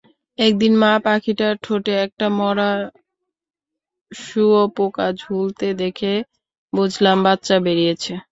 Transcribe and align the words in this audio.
একদিন 0.39 0.73
মা-পাখিটার 0.77 1.53
ঠোঁটে 1.63 1.93
একটা 2.05 2.25
মরা 2.37 2.69
শুঁয়োপোকা 4.11 5.07
ঝুলতে 5.21 5.67
দেখে 5.81 6.13
বুঝলাম, 6.73 7.17
বাচ্চা 7.25 7.55
বেরিয়েছে। 7.65 8.13